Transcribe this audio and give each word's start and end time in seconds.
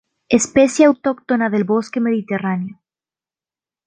Especie 0.29 0.87
autóctona 0.87 1.51
del 1.51 1.63
bosque 1.63 1.99
mediterráneo. 1.99 2.81